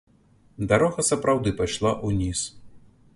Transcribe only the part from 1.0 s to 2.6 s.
сапраўды пайшла ўніз.